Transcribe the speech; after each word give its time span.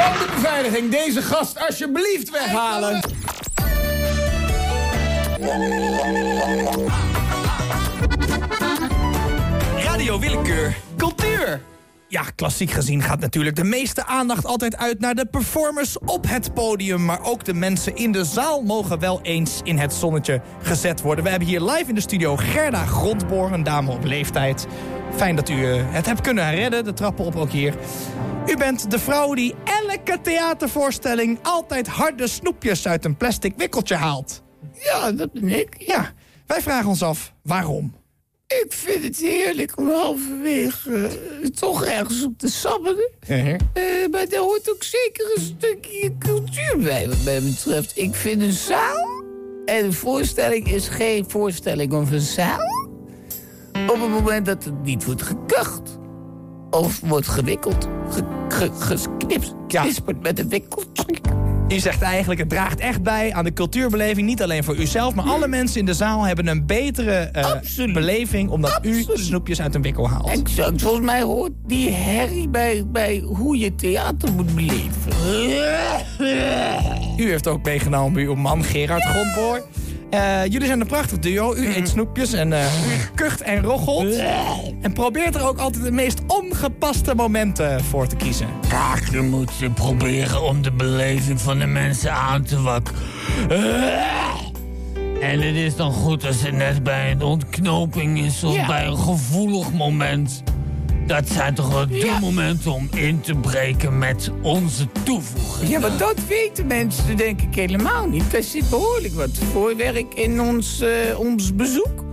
Kan 0.00 0.12
de 0.12 0.28
beveiliging 0.34 0.90
deze 0.90 1.22
gast 1.22 1.58
alsjeblieft 1.68 2.30
weghalen? 2.30 3.00
Radio 9.76 10.18
Willekeur. 10.18 10.76
Cultuur. 10.96 11.60
Ja, 12.08 12.22
klassiek 12.34 12.70
gezien 12.70 13.02
gaat 13.02 13.20
natuurlijk 13.20 13.56
de 13.56 13.64
meeste 13.64 14.06
aandacht 14.06 14.46
altijd 14.46 14.76
uit 14.76 15.00
naar 15.00 15.14
de 15.14 15.26
performers 15.26 15.98
op 15.98 16.28
het 16.28 16.54
podium. 16.54 17.04
Maar 17.04 17.22
ook 17.22 17.44
de 17.44 17.54
mensen 17.54 17.96
in 17.96 18.12
de 18.12 18.24
zaal 18.24 18.62
mogen 18.62 18.98
wel 18.98 19.20
eens 19.22 19.60
in 19.62 19.78
het 19.78 19.94
zonnetje 19.94 20.40
gezet 20.62 21.00
worden. 21.00 21.24
We 21.24 21.30
hebben 21.30 21.48
hier 21.48 21.60
live 21.60 21.84
in 21.88 21.94
de 21.94 22.00
studio 22.00 22.36
Gerda 22.36 22.84
Grondboor, 22.86 23.52
een 23.52 23.62
dame 23.62 23.90
op 23.90 24.04
leeftijd. 24.04 24.66
Fijn 25.16 25.36
dat 25.36 25.48
u 25.48 25.72
eh, 25.72 25.82
het 25.84 26.06
hebt 26.06 26.20
kunnen 26.20 26.54
redden, 26.54 26.84
de 26.84 26.92
trappen 26.92 27.24
op 27.24 27.36
ook 27.36 27.50
hier. 27.50 27.74
U 28.46 28.56
bent 28.56 28.90
de 28.90 28.98
vrouw 28.98 29.34
die 29.34 29.54
elke 29.64 30.20
theatervoorstelling 30.22 31.38
altijd 31.42 31.86
harde 31.86 32.26
snoepjes 32.26 32.88
uit 32.88 33.04
een 33.04 33.16
plastic 33.16 33.52
wikkeltje 33.56 33.94
haalt. 33.94 34.42
Ja, 34.72 35.12
dat 35.12 35.32
ben 35.32 35.48
ik. 35.48 35.74
Ja, 35.78 36.12
wij 36.46 36.60
vragen 36.62 36.88
ons 36.88 37.02
af 37.02 37.32
waarom. 37.42 37.94
Ik 38.46 38.66
vind 38.68 39.04
het 39.04 39.16
heerlijk 39.16 39.78
om 39.78 39.88
halverwege 39.90 41.08
eh, 41.42 41.48
toch 41.48 41.84
ergens 41.84 42.24
op 42.24 42.38
te 42.38 42.48
sabbelen. 42.48 43.10
Uh-huh. 43.28 43.54
Eh, 43.54 44.10
maar 44.10 44.28
daar 44.28 44.40
hoort 44.40 44.70
ook 44.70 44.82
zeker 44.82 45.32
een 45.34 45.42
stukje 45.42 46.18
cultuur 46.18 46.78
bij, 46.78 47.08
wat 47.08 47.24
mij 47.24 47.42
betreft. 47.42 47.98
Ik 47.98 48.14
vind 48.14 48.42
een 48.42 48.52
zaal 48.52 49.22
en 49.64 49.84
een 49.84 49.92
voorstelling 49.92 50.72
is 50.72 50.88
geen 50.88 51.30
voorstelling 51.30 51.92
of 51.92 52.10
een 52.10 52.20
zaal... 52.20 52.68
op 53.88 54.00
het 54.00 54.10
moment 54.10 54.46
dat 54.46 54.64
het 54.64 54.82
niet 54.82 55.04
wordt 55.04 55.22
gekucht 55.22 55.98
of 56.70 57.00
wordt 57.04 57.28
gewikkeld, 57.28 57.88
ge, 58.10 58.22
ge, 58.48 58.70
geknipt, 58.78 59.54
Ja. 59.68 59.82
knisperd 59.82 60.22
met 60.22 60.38
een 60.38 60.48
wikkeltruc. 60.48 61.18
U 61.68 61.78
zegt 61.78 62.02
eigenlijk, 62.02 62.40
het 62.40 62.48
draagt 62.48 62.80
echt 62.80 63.02
bij 63.02 63.32
aan 63.32 63.44
de 63.44 63.52
cultuurbeleving. 63.52 64.26
Niet 64.26 64.42
alleen 64.42 64.64
voor 64.64 64.76
uzelf, 64.76 65.14
maar 65.14 65.24
alle 65.24 65.48
mensen 65.48 65.80
in 65.80 65.86
de 65.86 65.94
zaal 65.94 66.22
hebben 66.22 66.46
een 66.46 66.66
betere 66.66 67.12
eh, 67.14 67.92
beleving... 67.92 68.50
omdat 68.50 68.78
u 68.82 69.04
snoepjes 69.14 69.60
uit 69.60 69.74
een 69.74 69.82
wikkel 69.82 70.08
haalt. 70.08 70.28
Exact, 70.30 70.82
volgens 70.82 71.04
mij 71.04 71.22
hoort 71.22 71.52
die 71.66 71.90
herrie 71.90 72.48
bij, 72.48 72.84
bij 72.86 73.18
hoe 73.26 73.58
je 73.58 73.74
theater 73.74 74.32
moet 74.32 74.54
beleven. 74.54 75.12
U 77.16 77.30
heeft 77.30 77.46
ook 77.46 77.64
meegenomen 77.64 78.12
bij 78.12 78.22
uw 78.22 78.34
man 78.34 78.64
Gerard 78.64 79.04
Grondboor. 79.04 79.62
Eh, 80.10 80.44
jullie 80.44 80.66
zijn 80.66 80.80
een 80.80 80.86
prachtig 80.86 81.18
duo. 81.18 81.54
U 81.54 81.74
eet 81.76 81.88
snoepjes 81.88 82.32
en 82.32 82.52
eh, 82.52 82.66
kucht 83.14 83.40
en 83.40 83.62
roggelt. 83.62 84.16
En 84.80 84.92
probeert 84.92 85.34
er 85.34 85.46
ook 85.48 85.58
altijd 85.58 85.84
de 85.84 85.90
meest 85.92 86.20
ongepaste 86.26 87.14
momenten 87.14 87.84
voor 87.84 88.06
te 88.06 88.16
kiezen. 88.16 88.46
Kijk, 88.68 89.10
je 89.10 89.20
moet 89.20 89.50
je 89.58 89.70
proberen 89.70 90.42
om 90.42 90.62
de 90.62 90.72
beleving 90.72 91.40
van 91.40 91.58
de 91.58 91.66
mensen 91.66 92.12
aan 92.12 92.42
te 92.42 92.60
wakkeren. 92.62 93.00
En 95.20 95.40
het 95.40 95.54
is 95.56 95.76
dan 95.76 95.92
goed 95.92 96.26
als 96.26 96.42
het 96.42 96.52
net 96.54 96.82
bij 96.82 97.10
een 97.10 97.22
ontknoping 97.22 98.20
is 98.20 98.44
of 98.44 98.54
Ja. 98.54 98.66
bij 98.66 98.86
een 98.86 98.98
gevoelig 98.98 99.72
moment. 99.72 100.42
Dat 101.10 101.28
zijn 101.28 101.54
toch 101.54 101.72
wel 101.72 101.86
de 101.86 102.16
momenten 102.20 102.72
om 102.72 102.88
in 102.94 103.20
te 103.20 103.34
breken 103.34 103.98
met 103.98 104.30
onze 104.42 104.86
toevoeging. 105.04 105.70
Ja, 105.70 105.78
maar 105.78 105.96
dat 105.96 106.26
weten 106.28 106.66
mensen 106.66 107.16
denk 107.16 107.40
ik 107.40 107.54
helemaal 107.54 108.08
niet. 108.08 108.34
Er 108.34 108.42
zit 108.42 108.70
behoorlijk 108.70 109.14
wat 109.14 109.30
voorwerk 109.52 110.14
in 110.14 110.40
ons, 110.40 110.80
eh, 110.80 111.18
ons 111.18 111.54
bezoek. 111.54 112.04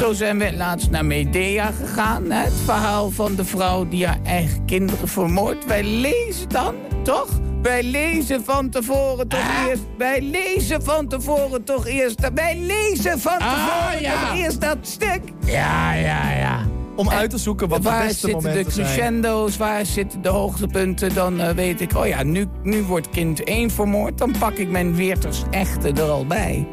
Zo 0.00 0.12
zijn 0.12 0.38
we 0.38 0.56
laatst 0.56 0.90
naar 0.90 1.04
Medea 1.04 1.70
gegaan. 1.70 2.30
Hè? 2.30 2.42
Het 2.42 2.52
verhaal 2.64 3.10
van 3.10 3.34
de 3.34 3.44
vrouw 3.44 3.88
die 3.88 4.06
haar 4.06 4.20
eigen 4.22 4.64
kinderen 4.64 5.08
vermoordt. 5.08 5.64
Wij 5.64 5.84
lezen 5.84 6.48
dan, 6.48 6.74
toch? 7.02 7.28
Wij 7.62 7.82
lezen 7.82 8.44
van 8.44 8.70
tevoren 8.70 9.28
toch 9.28 9.66
eerst... 9.68 9.82
Wij 9.98 10.20
lezen 10.20 10.82
van 10.82 11.08
tevoren 11.08 11.64
toch 11.64 11.86
eerst... 11.86 12.30
Wij 12.34 12.58
lezen 12.58 13.20
van 13.20 13.38
tevoren 13.38 14.00
ja. 14.00 14.20
toch 14.20 14.38
eerst 14.38 14.60
dat 14.60 14.78
stuk. 14.82 15.20
Ja, 15.44 15.92
ja, 15.92 16.30
ja. 16.30 16.75
Om 16.96 17.10
uit 17.10 17.30
te 17.30 17.38
zoeken 17.38 17.68
wat 17.68 17.82
de 17.82 17.88
waar 17.88 18.06
beste 18.06 18.18
zitten 18.20 18.40
de 18.42 18.48
momenten 18.48 18.72
zijn. 18.72 18.86
crescendo's, 18.86 19.56
waar 19.56 19.86
zitten 19.86 20.22
de 20.22 20.28
hoogtepunten? 20.28 21.14
Dan 21.14 21.40
eh, 21.40 21.50
weet 21.54 21.80
ik, 21.80 21.96
oh 21.96 22.06
ja, 22.06 22.22
nu, 22.22 22.46
nu 22.62 22.82
wordt 22.82 23.10
kind 23.10 23.44
1 23.44 23.70
vermoord. 23.70 24.18
Dan 24.18 24.34
pak 24.38 24.52
ik 24.52 24.70
mijn 24.70 24.94
Weerters 24.94 25.42
echte 25.50 25.88
er 25.92 26.08
al 26.10 26.26
bij. 26.26 26.66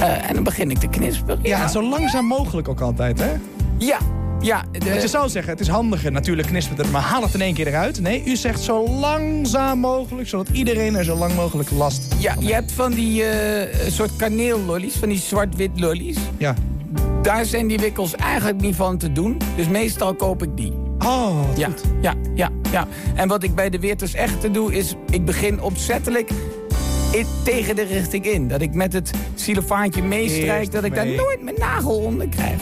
Eh, 0.00 0.28
en 0.28 0.34
dan 0.34 0.42
begin 0.44 0.70
ik 0.70 0.78
te 0.78 0.86
knisperen. 0.86 1.38
Ja, 1.42 1.68
zo 1.68 1.82
langzaam 1.88 2.26
mogelijk 2.26 2.68
ook 2.68 2.80
altijd, 2.80 3.18
hè? 3.20 3.30
Ja, 3.78 3.98
ja. 4.40 4.64
de- 4.72 4.84
je 5.00 5.08
zou 5.08 5.28
zeggen, 5.28 5.52
het 5.52 5.60
is 5.60 5.68
handiger, 5.68 6.12
natuurlijk 6.12 6.48
knispert 6.48 6.78
het, 6.78 6.90
maar 6.90 7.02
haal 7.02 7.22
het 7.22 7.34
in 7.34 7.40
één 7.40 7.54
keer 7.54 7.66
eruit. 7.66 8.00
Nee, 8.00 8.22
u 8.26 8.36
zegt 8.36 8.60
zo 8.60 8.88
langzaam 8.88 9.78
mogelijk, 9.78 10.28
zodat 10.28 10.48
iedereen 10.52 10.94
er 10.96 11.04
zo 11.04 11.16
lang 11.16 11.34
mogelijk 11.34 11.70
last 11.70 12.14
ja, 12.18 12.34
je 12.38 12.52
hebt 12.52 12.72
van 12.72 12.92
die 12.92 13.24
eh, 13.24 13.90
soort 13.90 14.16
kaneellollies, 14.16 14.94
van 14.94 15.08
die 15.08 15.18
zwart-wit 15.18 15.70
lollies. 15.80 16.16
Ja. 16.38 16.54
Daar 17.22 17.44
zijn 17.44 17.66
die 17.66 17.78
wikkels 17.78 18.14
eigenlijk 18.14 18.60
niet 18.60 18.76
van 18.76 18.98
te 18.98 19.12
doen. 19.12 19.36
Dus 19.56 19.68
meestal 19.68 20.14
koop 20.14 20.42
ik 20.42 20.56
die. 20.56 20.72
Oh, 20.98 21.38
Ja, 21.56 21.66
goed. 21.68 21.82
ja, 22.00 22.14
ja, 22.34 22.48
ja. 22.70 22.86
En 23.14 23.28
wat 23.28 23.42
ik 23.42 23.54
bij 23.54 23.70
de 23.70 23.78
Weerters 23.78 24.14
echte 24.14 24.50
doe, 24.50 24.74
is 24.74 24.94
ik 25.10 25.24
begin 25.24 25.60
opzettelijk 25.62 26.30
in- 27.12 27.26
tegen 27.44 27.76
de 27.76 27.82
richting 27.82 28.24
in. 28.26 28.48
Dat 28.48 28.60
ik 28.60 28.74
met 28.74 28.92
het 28.92 29.10
xylofaantje 29.34 30.02
meestrijk, 30.02 30.72
dat 30.72 30.84
ik 30.84 30.94
daar 30.94 31.06
mee. 31.06 31.16
nooit 31.16 31.42
mijn 31.42 31.56
nagel 31.58 31.96
onder 31.98 32.28
krijg. 32.28 32.60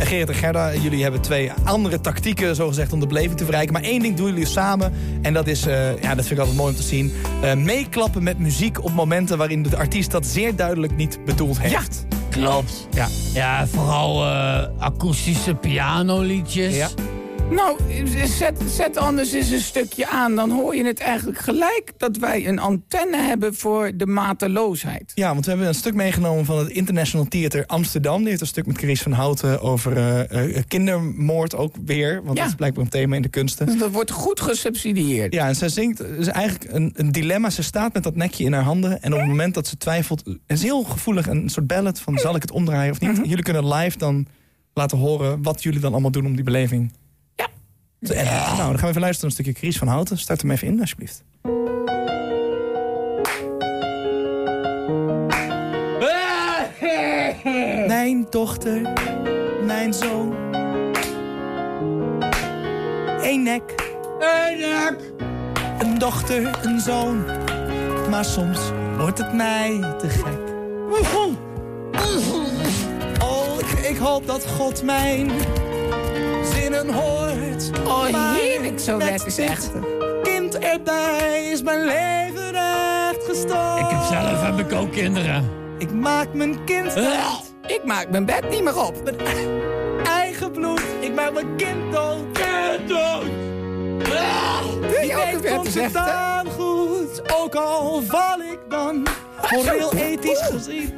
En 0.00 0.06
Gerrit 0.06 0.28
en 0.28 0.34
Gerda, 0.34 0.74
jullie 0.74 1.02
hebben 1.02 1.20
twee 1.20 1.52
andere 1.64 2.00
tactieken 2.00 2.54
zogezegd 2.56 2.92
om 2.92 3.00
de 3.00 3.06
beleving 3.06 3.36
te 3.36 3.44
verrijken. 3.44 3.72
Maar 3.72 3.82
één 3.82 4.00
ding 4.00 4.16
doen 4.16 4.26
jullie 4.28 4.46
samen. 4.46 4.92
En 5.22 5.32
dat 5.32 5.46
is, 5.46 5.66
eh, 5.66 6.02
ja, 6.02 6.14
dat 6.14 6.24
vind 6.26 6.30
ik 6.30 6.38
altijd 6.38 6.56
mooi 6.56 6.70
om 6.70 6.76
te 6.76 6.82
zien. 6.82 7.12
eh, 7.42 7.54
meeklappen 7.54 8.22
met 8.22 8.38
muziek 8.38 8.84
op 8.84 8.92
momenten 8.92 9.38
waarin 9.38 9.62
de 9.62 9.76
artiest 9.76 10.10
dat 10.10 10.26
zeer 10.26 10.56
duidelijk 10.56 10.96
niet 10.96 11.18
bedoeld 11.24 11.60
heeft. 11.60 12.06
Klopt. 12.30 12.88
Ja. 12.90 13.08
Ja, 13.34 13.66
vooral 13.66 14.24
eh, 14.24 14.68
akoestische 14.78 15.54
pianoliedjes. 15.54 16.74
Ja. 16.74 16.88
Nou, 17.50 17.78
zet, 18.26 18.58
zet 18.68 18.96
anders 18.96 19.32
eens 19.32 19.50
een 19.50 19.60
stukje 19.60 20.08
aan. 20.08 20.34
Dan 20.36 20.50
hoor 20.50 20.76
je 20.76 20.84
het 20.84 20.98
eigenlijk 21.00 21.38
gelijk 21.38 21.92
dat 21.96 22.16
wij 22.16 22.46
een 22.46 22.58
antenne 22.58 23.16
hebben 23.16 23.54
voor 23.54 23.90
de 23.94 24.06
mateloosheid. 24.06 25.12
Ja, 25.14 25.32
want 25.32 25.44
we 25.44 25.50
hebben 25.50 25.68
een 25.68 25.74
stuk 25.74 25.94
meegenomen 25.94 26.44
van 26.44 26.58
het 26.58 26.68
International 26.68 27.26
Theater 27.26 27.66
Amsterdam. 27.66 28.18
Die 28.18 28.28
heeft 28.28 28.40
een 28.40 28.46
stuk 28.46 28.66
met 28.66 28.78
Chris 28.78 29.02
van 29.02 29.12
Houten 29.12 29.60
over 29.60 29.96
eh, 29.96 30.56
eh, 30.56 30.62
kindermoord 30.68 31.54
ook 31.56 31.74
weer. 31.84 32.14
Want 32.24 32.36
Ja. 32.36 32.42
dat 32.42 32.50
is 32.52 32.56
blijkbaar 32.56 32.84
een 32.84 32.90
thema 32.90 33.16
in 33.16 33.22
de 33.22 33.28
kunsten. 33.28 33.78
Dat 33.78 33.90
wordt 33.90 34.10
goed 34.10 34.40
gesubsidieerd. 34.40 35.32
Ja, 35.34 35.46
en 35.48 35.56
zij 35.56 35.68
zingt, 35.68 36.00
is 36.00 36.26
eigenlijk 36.26 36.72
een, 36.72 36.92
een 36.96 37.12
dilemma. 37.12 37.50
Ze 37.50 37.62
staat 37.62 37.92
met 37.94 38.02
dat 38.02 38.16
nekje 38.16 38.44
in 38.44 38.52
haar 38.52 38.62
handen. 38.62 39.02
En 39.02 39.12
op 39.12 39.18
het 39.18 39.28
moment 39.28 39.54
dat 39.54 39.66
ze 39.66 39.76
twijfelt, 39.76 40.24
het 40.24 40.38
is 40.46 40.62
heel 40.62 40.82
gevoelig. 40.82 41.26
Een 41.26 41.48
soort 41.48 41.66
ballad 41.66 42.00
van, 42.00 42.18
zal 42.18 42.34
ik 42.36 42.42
het 42.42 42.50
omdraaien 42.50 42.92
of 42.92 43.00
niet? 43.00 43.12
Mhm. 43.12 43.28
Jullie 43.28 43.44
kunnen 43.44 43.68
live 43.68 43.98
dan 43.98 44.26
laten 44.74 44.98
horen 44.98 45.42
wat 45.42 45.62
jullie 45.62 45.80
dan 45.80 45.92
allemaal 45.92 46.10
doen 46.10 46.26
om 46.26 46.34
die 46.34 46.44
beleving. 46.44 46.92
Ja. 48.00 48.56
Nou, 48.56 48.56
dan 48.56 48.56
gaan 48.56 48.80
we 48.80 48.88
even 48.88 49.00
luisteren 49.00 49.02
naar 49.04 49.22
een 49.22 49.30
stukje 49.30 49.52
Chris 49.52 49.78
van 49.78 49.88
Houten. 49.88 50.18
Start 50.18 50.40
hem 50.40 50.50
even 50.50 50.66
in, 50.68 50.80
alsjeblieft. 50.80 51.22
Mijn 57.86 58.26
dochter, 58.30 58.92
mijn 59.66 59.94
zoon. 59.94 60.32
Eén 63.22 63.42
nek. 63.42 63.74
Eén 64.18 64.58
nek. 64.58 64.96
Een 65.78 65.98
dochter, 65.98 66.58
een 66.62 66.80
zoon. 66.80 67.24
Maar 68.10 68.24
soms 68.24 68.58
wordt 68.96 69.18
het 69.18 69.32
mij 69.32 69.94
te 69.98 70.08
gek. 70.08 70.38
Oh, 73.22 73.58
ik, 73.58 73.78
ik 73.78 73.96
hoop 73.96 74.26
dat 74.26 74.46
God 74.46 74.82
mijn 74.82 75.30
zinnen 76.72 76.94
hoort. 76.94 77.70
Oh, 77.84 78.34
heerlijk, 78.34 78.80
zo 78.80 78.96
met 78.96 79.06
werkt 79.06 79.24
het 79.24 79.36
dit 79.36 79.48
echt. 79.48 79.70
kind 80.22 80.58
erbij 80.58 81.48
is 81.52 81.62
mijn 81.62 81.84
leven 81.84 82.54
echt 82.54 83.24
gestoord. 83.24 83.78
Ik 83.78 83.90
heb 83.90 84.02
zelf 84.02 84.42
heb 84.42 84.58
ik 84.58 84.72
ook 84.72 84.92
kinderen. 84.92 85.50
Ik 85.78 85.92
maak 85.92 86.34
mijn 86.34 86.64
kind 86.64 86.94
dood. 86.94 87.52
Ik 87.66 87.84
maak 87.84 88.10
mijn 88.10 88.24
bed 88.24 88.50
niet 88.50 88.62
meer 88.62 88.86
op. 88.86 88.94
Mijn 89.04 89.16
eigen 90.06 90.52
bloed. 90.52 90.82
Ik 91.00 91.14
maak 91.14 91.32
mijn 91.32 91.56
kind 91.56 91.92
dood. 91.92 92.18
Kind 92.32 92.88
dood. 92.88 93.22
Een 93.22 94.80
Weet 94.80 95.50
komt 95.50 95.74
het 95.74 95.92
dan 95.92 96.46
goed. 96.58 97.22
Ook 97.40 97.54
al 97.54 98.02
val 98.06 98.40
ik 98.40 98.58
dan. 98.68 99.06
Moreel 99.50 99.94
ethisch 99.94 100.48
gezien. 100.50 100.94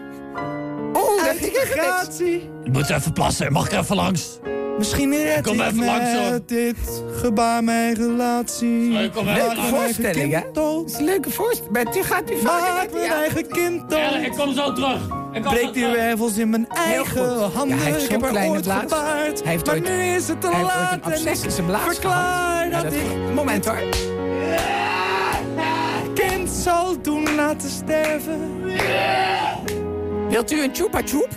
Oeh, 0.95 1.25
dat. 1.75 2.21
Ik 2.65 2.73
moet 2.73 2.91
even 2.91 3.13
plassen. 3.13 3.53
Mag 3.53 3.67
ik 3.67 3.79
even 3.79 3.97
langs? 3.97 4.39
Misschien 4.79 5.11
red 5.23 5.43
Kom 5.43 5.53
ik 5.53 5.75
met 5.75 5.85
langs, 5.85 6.11
dit 6.47 6.77
gebaar 7.21 7.65
mijn 7.65 7.95
relatie. 7.95 8.97
Eigen 8.97 9.25
Voorstelling, 9.69 10.33
hè? 10.33 10.41
kind 10.41 10.55
Dat 10.55 10.83
is 10.87 10.99
een 10.99 11.05
leuke 11.05 11.31
voorstelling. 11.31 11.73
Maar 11.73 11.93
die 11.93 12.03
gaat 12.03 12.31
u 12.31 12.37
vaker 12.39 12.73
Maak 12.75 12.83
met 12.83 12.93
mijn 12.93 13.05
ja. 13.05 13.15
eigen 13.15 13.49
kind 13.49 13.83
Ja, 13.89 14.11
dood. 14.11 14.23
ik 14.23 14.33
kom 14.33 14.55
zo 14.55 14.73
terug. 14.73 15.01
Ik 15.33 15.43
kom 15.43 15.53
Breek 15.53 15.65
zo 15.67 15.73
die 15.73 15.87
wervels 15.87 16.37
in 16.37 16.51
mijn 16.51 16.69
eigen 16.69 17.39
handen. 17.53 17.77
Ja, 17.77 17.83
hij 17.83 17.93
heeft 17.93 18.05
ik 18.05 18.11
heb 18.11 18.21
zo'n 18.21 18.29
er 18.29 18.35
kleine 18.35 18.53
ooit 18.55 18.63
blaas. 18.65 18.81
gebaard. 18.81 19.43
Hij 19.43 19.53
heeft 19.53 19.67
maar 19.67 19.75
ooit- 19.75 19.89
nu 19.89 20.03
is 20.03 20.29
het 20.29 20.41
te 20.41 20.47
Hij 20.47 20.57
heeft 20.57 20.69
ooit 20.71 20.81
laat. 20.81 20.93
een 20.93 21.01
en 21.59 21.65
ik 21.87 21.93
Verklaar. 21.93 22.65
Ja, 22.69 22.71
dat 22.71 22.83
dat- 22.83 22.93
ik... 22.93 23.35
Moment 23.35 23.65
hoor. 23.67 23.79
laten 27.37 27.71
sterven. 27.71 28.61
Wilt 30.29 30.53
u 30.53 30.63
een 30.63 30.71
chupa 30.75 31.01
chup? 31.05 31.29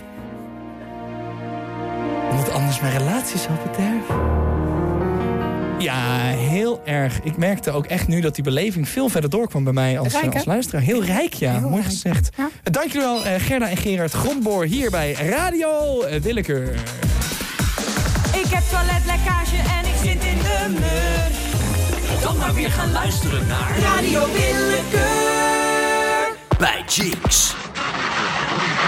Anders 2.54 2.80
mijn 2.80 2.98
relatie 2.98 3.38
zou 3.38 3.52
bederven. 3.70 4.42
Ja, 5.78 6.18
heel 6.26 6.80
erg. 6.84 7.20
Ik 7.22 7.36
merkte 7.36 7.70
ook 7.70 7.86
echt 7.86 8.08
nu 8.08 8.20
dat 8.20 8.34
die 8.34 8.44
beleving 8.44 8.88
veel 8.88 9.08
verder 9.08 9.30
doorkwam 9.30 9.64
bij 9.64 9.72
mij 9.72 9.98
als, 9.98 10.12
Rijk, 10.12 10.24
hè? 10.24 10.30
als 10.32 10.44
luisteraar. 10.44 10.82
Heel 10.82 11.04
rijk, 11.04 11.34
ja. 11.34 11.58
Mooi 11.60 11.74
rijk. 11.74 11.84
gezegd. 11.84 12.28
Ja. 12.36 12.48
Dank 12.62 12.86
jullie 12.92 13.06
wel, 13.08 13.24
eh, 13.24 13.40
Gerda 13.40 13.68
en 13.68 13.76
Gerard 13.76 14.12
Grondboor 14.12 14.64
hier 14.64 14.90
bij 14.90 15.12
Radio 15.12 16.02
eh, 16.02 16.20
Willekeur. 16.20 16.74
Ik 18.32 18.46
heb 18.50 18.62
toiletlekkage 18.70 19.56
en 19.56 19.86
ik 19.86 19.94
zit 20.02 20.24
in 20.24 20.38
de 20.38 20.66
mur. 20.68 22.22
Dan 22.22 22.36
maar 22.36 22.54
weer 22.54 22.70
gaan 22.70 22.92
luisteren 22.92 23.46
naar 23.46 23.78
Radio 23.82 24.20
Willekeur. 24.32 25.02
bij 26.58 26.82
Jinx. 26.86 27.54